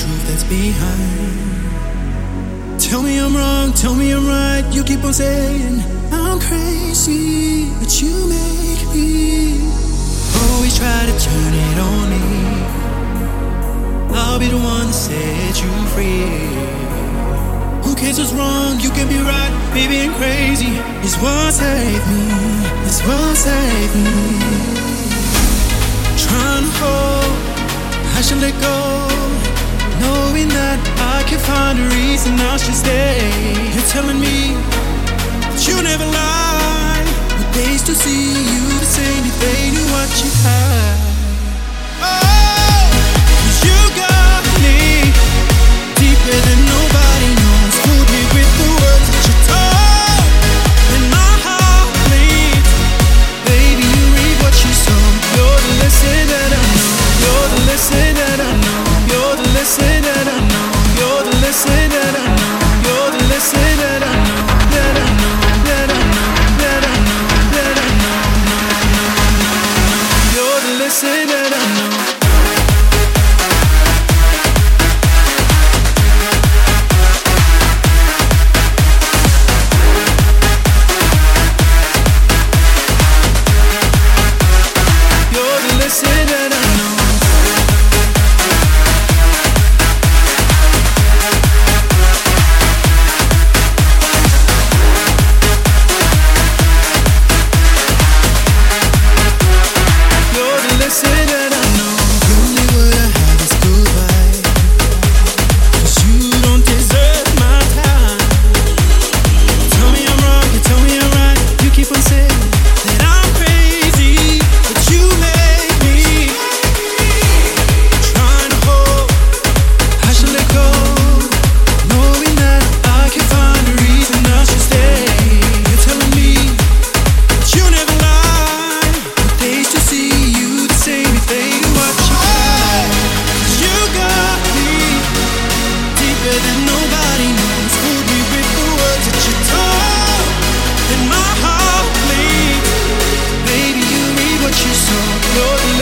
truth 0.00 0.24
that's 0.28 0.44
behind. 0.44 1.60
Tell 2.80 3.02
me 3.02 3.18
I'm 3.20 3.36
wrong, 3.36 3.72
tell 3.74 3.94
me 3.94 4.12
I'm 4.12 4.26
right. 4.26 4.64
You 4.72 4.82
keep 4.82 5.04
on 5.04 5.12
saying 5.12 5.82
I'm 6.10 6.40
crazy, 6.40 7.68
but 7.78 7.92
you 8.00 8.14
make 8.36 8.82
me 8.94 9.60
always 10.40 10.74
try 10.80 11.00
to 11.10 11.14
turn 11.28 11.52
it 11.68 11.78
on 11.92 12.04
me. 12.14 12.26
I'll 14.16 14.38
be 14.38 14.48
the 14.48 14.56
one 14.56 14.86
to 14.86 14.92
set 14.92 15.54
you 15.62 15.70
free. 15.92 16.48
Who 17.84 17.94
cares 17.94 18.18
what's 18.18 18.32
wrong? 18.32 18.80
You 18.80 18.90
can 18.96 19.06
be 19.06 19.20
right, 19.32 19.52
baby, 19.74 19.96
and 20.04 20.14
crazy. 20.14 20.72
It's 21.04 21.16
what 21.22 21.52
saved 21.52 22.06
me. 22.12 22.24
It's 22.88 23.00
what 23.06 23.36
saved 23.36 23.96
me. 24.06 24.16
Trying 26.24 26.64
to 26.64 26.72
hold, 26.80 27.32
I 28.16 28.20
should 28.22 28.40
let 28.40 28.56
go. 28.62 28.89
Can't 31.30 31.42
find 31.42 31.78
a 31.78 31.84
reason 31.94 32.34
I 32.40 32.56
should 32.56 32.74
stay. 32.74 33.30
You're 33.72 33.86
telling 33.86 34.18
me 34.18 34.50
that 35.46 35.62
you 35.68 35.80
never 35.80 36.04
lie. 36.04 37.04
But 37.38 37.54
days 37.54 37.82
still 37.82 37.94
see 37.94 38.34
you 38.34 38.62
the 38.80 38.84
same, 38.84 39.24
if 39.24 39.38
they 39.38 39.70
knew 39.70 39.86
what 39.94 40.10
you 40.24 40.30
had. 40.42 40.79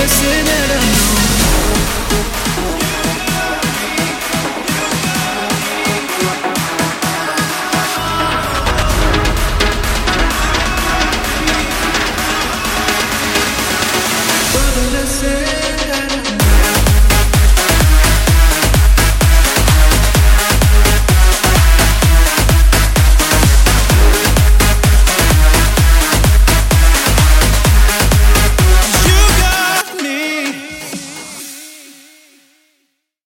sınırım 0.09 0.98